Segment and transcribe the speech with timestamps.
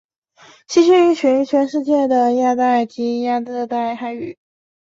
[0.67, 4.35] 栖息于全世界的热带及亚热带海域。